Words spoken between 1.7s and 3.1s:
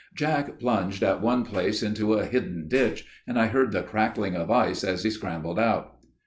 into a hidden ditch,